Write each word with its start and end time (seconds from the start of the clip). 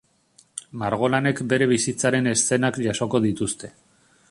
Margolanek 0.83 1.41
bere 1.51 1.67
bizitzaren 1.73 2.31
eszenak 2.33 2.83
jasoko 2.89 3.25
dituzte. 3.31 3.73